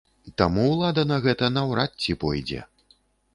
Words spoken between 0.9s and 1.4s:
на